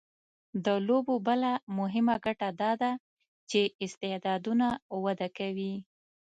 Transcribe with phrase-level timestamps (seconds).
[0.65, 2.91] د لوبو بله مهمه ګټه دا ده
[3.49, 4.67] چې استعدادونه
[5.03, 5.73] وده کوي.